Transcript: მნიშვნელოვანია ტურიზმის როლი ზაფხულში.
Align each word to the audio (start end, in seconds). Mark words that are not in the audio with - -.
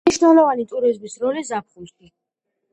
მნიშვნელოვანია 0.09 0.69
ტურიზმის 0.71 1.19
როლი 1.27 1.45
ზაფხულში. 1.53 2.13